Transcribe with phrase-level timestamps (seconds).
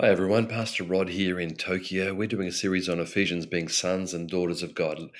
[0.00, 2.14] Hi everyone, Pastor Rod here in Tokyo.
[2.14, 5.10] We're doing a series on Ephesians being sons and daughters of God,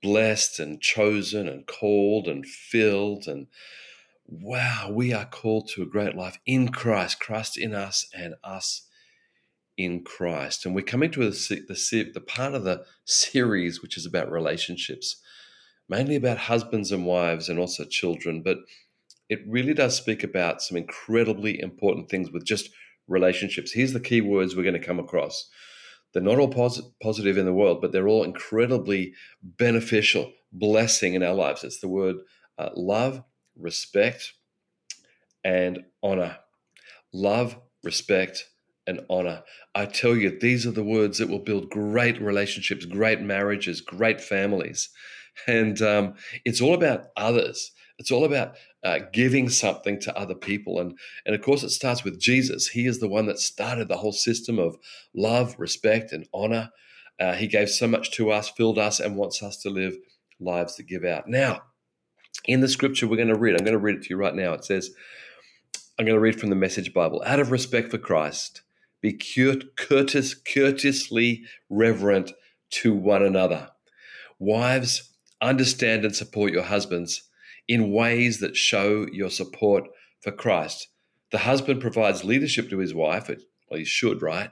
[0.00, 3.26] blessed and chosen and called and filled.
[3.26, 3.48] And
[4.28, 8.86] wow, we are called to a great life in Christ, Christ in us and us
[9.76, 10.64] in Christ.
[10.64, 15.20] And we're coming to the, the, the part of the series which is about relationships,
[15.88, 18.42] mainly about husbands and wives and also children.
[18.44, 18.58] But
[19.28, 22.70] it really does speak about some incredibly important things with just
[23.08, 23.72] relationships.
[23.72, 25.48] Here's the key words we're going to come across.
[26.12, 31.22] They're not all pos- positive in the world, but they're all incredibly beneficial, blessing in
[31.22, 31.64] our lives.
[31.64, 32.16] It's the word
[32.58, 33.22] uh, love,
[33.56, 34.32] respect,
[35.44, 36.38] and honor.
[37.12, 38.44] Love, respect,
[38.86, 39.42] and honor.
[39.74, 44.20] I tell you, these are the words that will build great relationships, great marriages, great
[44.20, 44.88] families.
[45.46, 47.70] And um, it's all about others.
[47.98, 50.78] It's all about uh, giving something to other people.
[50.78, 52.68] And, and of course, it starts with Jesus.
[52.68, 54.76] He is the one that started the whole system of
[55.14, 56.70] love, respect, and honor.
[57.18, 59.96] Uh, he gave so much to us, filled us, and wants us to live
[60.38, 61.28] lives that give out.
[61.28, 61.62] Now,
[62.44, 64.34] in the scripture we're going to read, I'm going to read it to you right
[64.34, 64.52] now.
[64.52, 64.90] It says,
[65.98, 67.22] I'm going to read from the Message Bible.
[67.26, 68.62] Out of respect for Christ,
[69.00, 72.32] be courteous, courteously reverent
[72.70, 73.70] to one another.
[74.38, 77.27] Wives, understand and support your husbands
[77.68, 79.84] in ways that show your support
[80.22, 80.88] for Christ.
[81.30, 83.28] The husband provides leadership to his wife,
[83.70, 84.50] well, he should, right?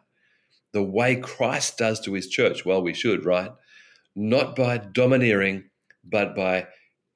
[0.73, 3.51] The way Christ does to his church, well, we should, right?
[4.15, 5.71] Not by domineering,
[6.05, 6.67] but by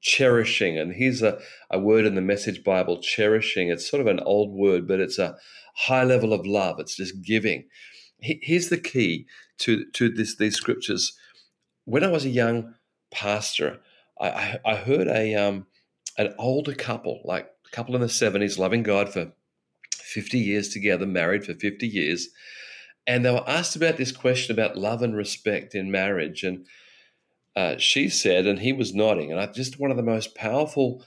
[0.01, 0.79] cherishing.
[0.79, 1.39] And here's a,
[1.71, 3.69] a word in the Message Bible cherishing.
[3.69, 5.37] It's sort of an old word, but it's a
[5.75, 6.81] high level of love.
[6.81, 7.69] It's just giving.
[8.19, 9.27] Here's the key
[9.59, 11.17] to, to this, these scriptures.
[11.85, 12.75] When I was a young
[13.11, 13.81] pastor,
[14.19, 15.67] I, I, I heard a, um,
[16.19, 19.33] an older couple, like a couple in the 70s, loving God for
[19.95, 22.29] 50 years together, married for 50 years.
[23.07, 26.43] And they were asked about this question about love and respect in marriage.
[26.43, 26.67] And
[27.57, 31.05] uh, she said, and he was nodding, and I just one of the most powerful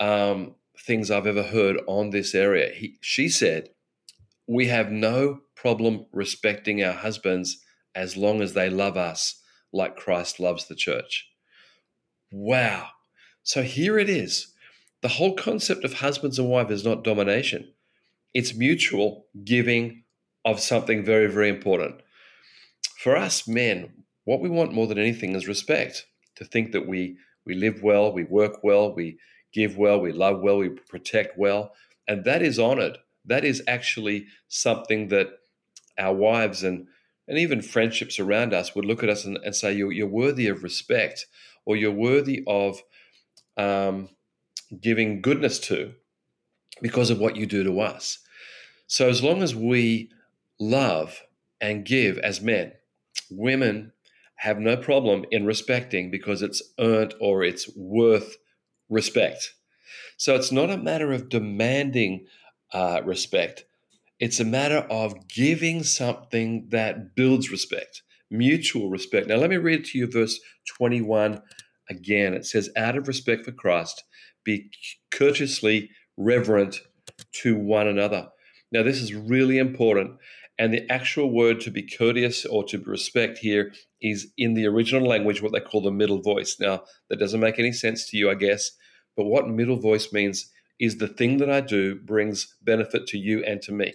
[0.00, 2.72] um, things I've ever heard on this area.
[2.74, 3.68] He, she said,
[4.48, 7.62] We have no problem respecting our husbands
[7.94, 9.40] as long as they love us
[9.72, 11.28] like Christ loves the church.
[12.32, 12.88] Wow.
[13.42, 14.48] So here it is.
[15.00, 17.72] The whole concept of husbands and wife is not domination,
[18.34, 20.04] it's mutual giving
[20.44, 21.96] of something very, very important.
[22.98, 26.06] For us men, what we want more than anything is respect.
[26.36, 29.18] To think that we we live well, we work well, we
[29.52, 31.72] give well, we love well, we protect well,
[32.08, 32.98] and that is honored.
[33.24, 35.28] That is actually something that
[35.98, 36.86] our wives and
[37.28, 40.48] and even friendships around us would look at us and, and say, you're, you're worthy
[40.48, 41.26] of respect,
[41.64, 42.82] or you're worthy of
[43.56, 44.08] um,
[44.80, 45.94] giving goodness to
[46.80, 48.18] because of what you do to us.
[48.86, 50.10] So, as long as we
[50.60, 51.22] love
[51.60, 52.72] and give as men,
[53.30, 53.92] women
[54.36, 58.36] have no problem in respecting because it's earned or it's worth
[58.90, 59.54] respect.
[60.16, 62.26] So, it's not a matter of demanding
[62.72, 63.64] uh, respect,
[64.18, 69.26] it's a matter of giving something that builds respect, mutual respect.
[69.26, 70.38] Now, let me read to you verse
[70.76, 71.42] 21
[71.92, 72.34] again.
[72.34, 74.02] It says, out of respect for Christ,
[74.44, 74.70] be
[75.10, 76.80] courteously reverent
[77.42, 78.28] to one another.
[78.72, 80.18] Now, this is really important.
[80.58, 85.06] And the actual word to be courteous or to respect here is in the original
[85.08, 86.56] language what they call the middle voice.
[86.60, 88.72] Now, that doesn't make any sense to you, I guess,
[89.16, 93.42] but what middle voice means is the thing that I do brings benefit to you
[93.44, 93.94] and to me.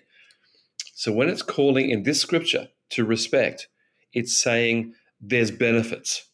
[0.93, 3.67] So when it's calling in this scripture to respect,
[4.13, 6.27] it's saying there's benefits.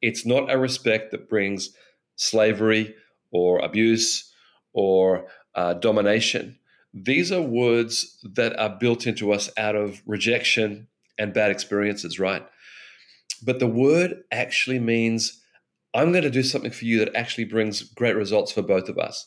[0.00, 1.70] It's not a respect that brings
[2.16, 2.94] slavery
[3.30, 4.32] or abuse
[4.72, 6.58] or uh, domination.
[6.94, 10.88] These are words that are built into us out of rejection
[11.18, 12.46] and bad experiences, right?
[13.42, 15.40] But the word actually means
[15.94, 18.98] I'm going to do something for you that actually brings great results for both of
[18.98, 19.26] us.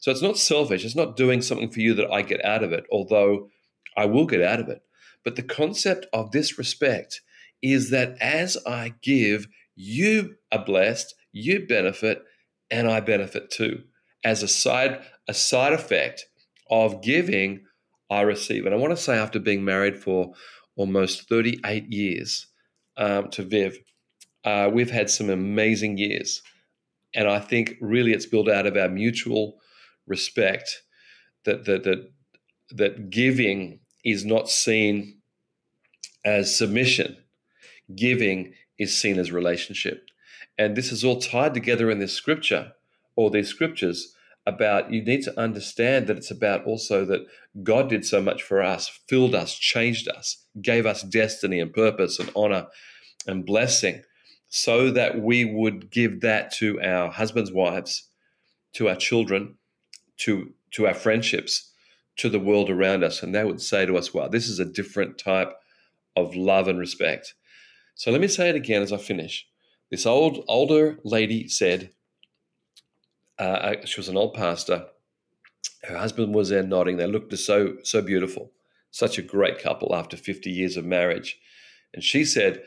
[0.00, 0.84] So it's not selfish.
[0.84, 3.48] It's not doing something for you that I get out of it, although
[3.96, 4.82] I will get out of it.
[5.24, 7.20] But the concept of this respect
[7.62, 9.48] is that as I give,
[9.80, 12.24] you are blessed, you benefit,
[12.68, 13.84] and I benefit too.
[14.24, 16.26] As a side a side effect
[16.68, 17.64] of giving,
[18.10, 18.66] I receive.
[18.66, 20.32] And I want to say, after being married for
[20.74, 22.48] almost 38 years
[22.96, 23.78] um, to Viv,
[24.44, 26.42] uh, we've had some amazing years.
[27.14, 29.60] And I think really it's built out of our mutual
[30.06, 30.82] respect
[31.44, 32.10] that, that, that,
[32.72, 35.18] that giving is not seen
[36.24, 37.16] as submission.
[37.94, 40.08] Giving is seen as relationship.
[40.56, 42.72] And this is all tied together in this scripture
[43.16, 44.14] or these scriptures
[44.46, 47.26] about you need to understand that it's about also that
[47.62, 52.18] God did so much for us, filled us, changed us, gave us destiny and purpose
[52.18, 52.66] and honor
[53.26, 54.02] and blessing
[54.48, 58.08] so that we would give that to our husbands, wives,
[58.74, 59.56] to our children,
[60.18, 61.72] to to our friendships,
[62.16, 64.64] to the world around us, and they would say to us, "Wow, this is a
[64.64, 65.52] different type
[66.16, 67.34] of love and respect."
[67.98, 69.44] So let me say it again as I finish.
[69.90, 71.90] This old older lady said,
[73.40, 74.86] uh, she was an old pastor.
[75.82, 76.96] Her husband was there nodding.
[76.96, 78.52] They looked so so beautiful,
[78.92, 81.40] such a great couple after 50 years of marriage.
[81.92, 82.62] And she said,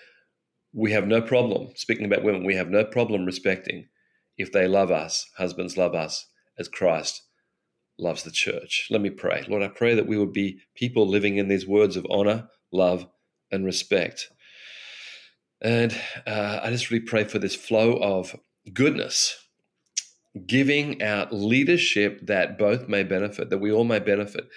[0.73, 2.43] "We have no problem speaking about women.
[2.43, 3.87] We have no problem respecting
[4.37, 5.29] if they love us.
[5.37, 6.27] Husbands love us
[6.57, 7.21] as Christ
[7.97, 9.63] loves the church." Let me pray, Lord.
[9.63, 13.07] I pray that we would be people living in these words of honor, love,
[13.49, 14.29] and respect.
[15.61, 18.35] And uh, I just really pray for this flow of
[18.73, 19.37] goodness
[20.45, 24.47] giving out leadership that both may benefit, that we all may benefit,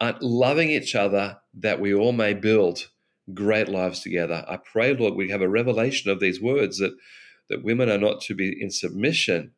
[0.00, 2.90] uh, loving each other that we all may build
[3.34, 4.44] great lives together.
[4.46, 6.94] I pray, Lord, we have a revelation of these words that,
[7.50, 9.52] that women are not to be in submission,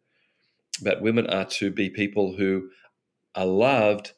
[0.83, 2.71] but women are to be people who
[3.35, 4.13] are loved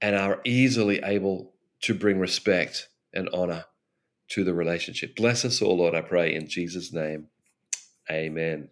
[0.00, 3.64] and are easily able to bring respect and honor
[4.30, 5.16] to the relationship.
[5.16, 7.28] Bless us all, Lord, I pray, in Jesus' name.
[8.10, 8.68] Amen.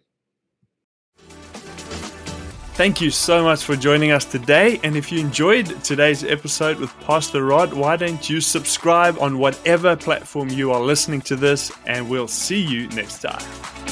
[2.73, 4.79] Thank you so much for joining us today.
[4.83, 9.95] And if you enjoyed today's episode with Pastor Rod, why don't you subscribe on whatever
[9.95, 11.71] platform you are listening to this?
[11.85, 13.90] And we'll see you next time.